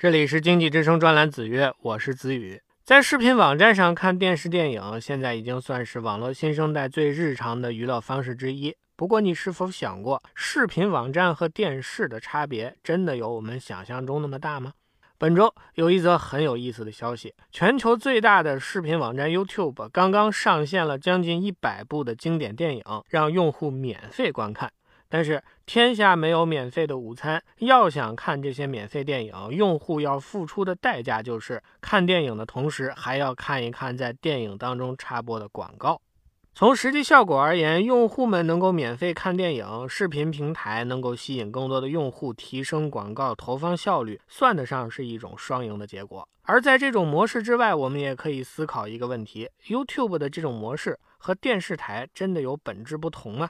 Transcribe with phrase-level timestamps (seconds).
[0.00, 2.62] 这里是经济之声专栏子曰，我是子宇。
[2.84, 8.76] 在视频网站上看电视电影，现在已经算是网络新生代最日常的娱乐方式之一。
[8.94, 14.72] 不过，你是否想过，视频网站和电视的差别真的有我们想象中那么大吗？
[15.18, 24.70] 本周有一则很有意思的消息：全球最大的视频网站 YouTube 刚刚上线了将近一百部的经典电影，让用户免费观看。
[25.08, 36.00] 但是天下没有免费的午餐，要想看这些免费电影，用户要付出的代价就是看电影的同时还要看一看在电影当中插播的广告。
[36.54, 46.28] 从实际效果而言，用户们能够免费看电影，视频平台能够吸引更多的用户，提升广告投放效率，算得上是一种双赢的结果。
[46.42, 53.48] 而在这种模式之外，我们也可以思考一个问题：YouTube 的这种模式和电视台真的有本质不同吗？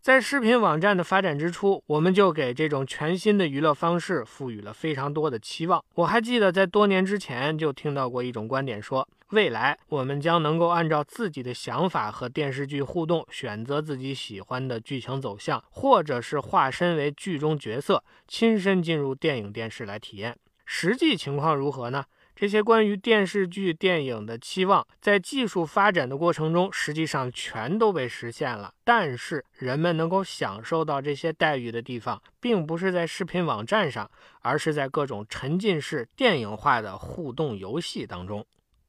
[0.00, 5.84] 在视频网站的发展之初，我们就给这种全新的娱乐方式赋予了非常多的期望。
[5.94, 20.34] 我还记得在多年之前就听到过一种观点，说未来我们将能够按照自己的想法和电视剧互动，选择自己喜欢的剧情走向，或者是化身为剧中角色，亲身进入电影电视来体验。
[20.64, 22.04] 实际情况如何呢？
[22.40, 28.72] 这些关于电视剧、电影的期望，在技术发展的过程中，实际上全都被实现了。
[28.82, 34.10] 但是，人们能够享受到这些待遇的地方，并不是在视频网站上，
[34.40, 38.46] 而是在各种沉浸式电影化的互动游戏当中。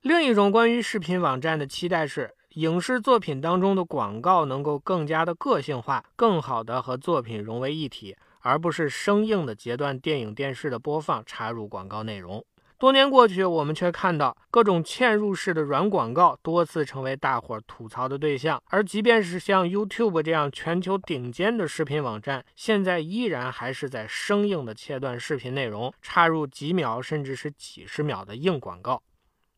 [0.00, 12.42] 另一种关于视频网站的期待是，影视作品当中的广告能够更加的个性化，更好的和作品融为一体，而不是生硬的截断电影、电视的播放，插入广告内容。
[12.84, 18.62] 多年过去，我们却看到各种嵌入式的软广告多次成为大伙吐槽的对象。
[18.66, 29.02] 而即便是像 YouTube 这样全球顶尖的视频网站，现在依然还是在生硬的切断视频内容，插入几秒甚至是几十秒的硬广告。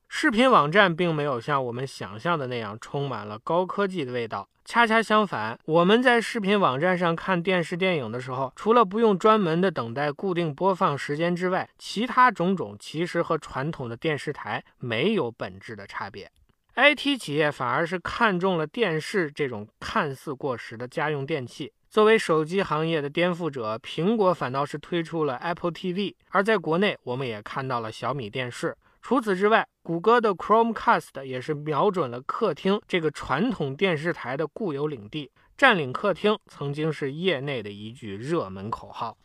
[0.08, 4.48] 视频网站并没有像我们想象的那样充满了高科技的味道。
[4.64, 16.30] 恰恰相反，我们在视频网站上看电视电影的时候，除了不用专门的等待固定播放时间之外，其他种种其实和传统的电视台没有本质的差别。
[16.74, 21.72] IT 企业反而是看中了电视这种看似过时的家用电器。
[21.88, 28.76] 作为手机行业的颠覆者，苹果反倒是推出了 Apple TV，而在国内，我们也看到了小米电视。
[29.08, 39.16] 除此之外，谷歌的 Chromecast 也是瞄准了客厅这个传统电视台的固有领地，占领客厅曾经是业内的一句热门口号。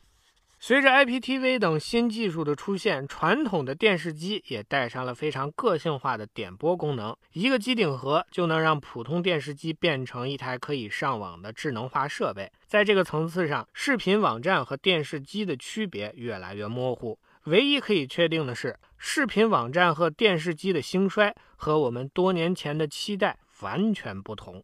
[0.59, 12.51] 随着 IPTV 等新技术的出现，传统的电视机也带上了非常个性化的点播功能，一个机顶盒就能让普通电视机变成一台可以上网的智能化设备。
[12.67, 17.17] 在这个层次上，视频网站和电视机的区别越来越模糊。
[17.45, 24.63] 唯一可以确定的是，视频网站和电视机的兴衰和我们多年前的期待完全不同。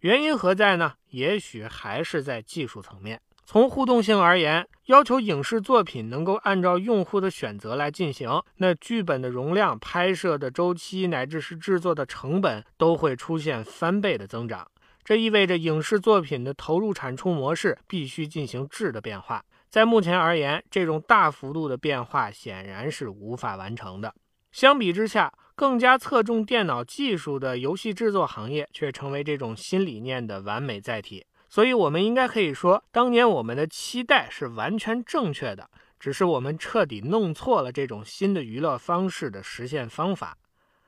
[0.00, 0.94] 原因何在呢？
[1.10, 3.20] 也许还是在技术层面。
[3.44, 14.68] 从互动性而言，要求影视作品能够按照用户的选择来进行，那剧本的容量、拍摄的周期，乃至是制作的成本，都会出现翻倍的增长。
[15.04, 19.44] 这意味着影视作品的投入产出模式必须进行质的变化。
[19.70, 24.12] 在目前而言，这种大幅度的变化显然是无法完成的。
[24.50, 31.24] 相比之下，更加侧重电脑技术的游戏制作行业却成为这种新理念的完美载体。
[31.48, 40.36] 所以，我们应该可以说，当年我们的期待是完全正确的，只是我们彻底弄错了这种新的娱乐方式的实现方法。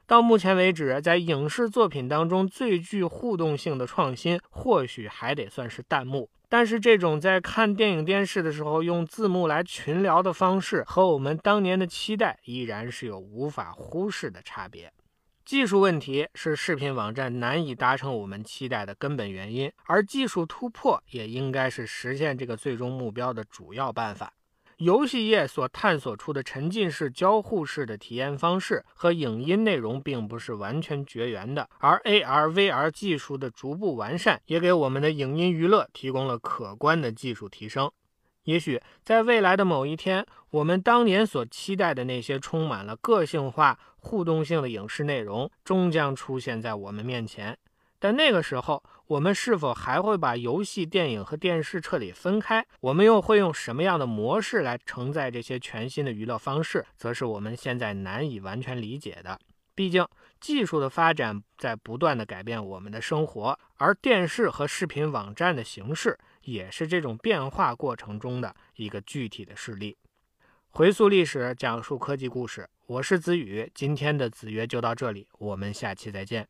[0.08, 6.28] 到目前为止，在影视作品当中最具互动性的创新，或许还得算是弹幕。
[6.54, 14.92] 但是，这种在看电影、电视的时候用字幕来群聊的方式，和我们当年的期待依然是有无法忽视的差别。
[15.46, 24.34] 技术问题是视频网站难以达成我们期待的根本原因，而技术突破也应该是实现这个最终目标的主要办法。
[24.82, 37.88] 游戏业所探索出的沉浸式交互式的体验方式和影音内容并不是完全绝缘的，而 AR、VR 技术的逐步完善，也给我们的影音娱乐提供了可观的技术提升。
[38.42, 47.56] 也许在未来的某一天，我们当年所期待的那些充满了个性化、互动性的影视内容，终将出现在我们面前。
[48.02, 52.66] 但那个时候，我们是否还会把游戏、电影和电视彻底分开？
[52.80, 56.84] 我们又会用什么样的模式来承载这些全新的娱乐方式？
[56.96, 59.38] 则是我们现在难以完全理解的。
[59.76, 60.04] 毕竟，
[60.40, 69.96] 技术的发展在不断的改变我们的生活，而电视和视频网站的形式也是这种变化过程中的一个具体的事例。
[70.70, 73.70] 回溯历史，讲述科技故事，我是子宇。
[73.72, 76.48] 今天的子曰就到这里，我们下期再见。